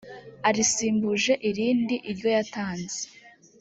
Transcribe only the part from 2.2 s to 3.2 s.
yatanze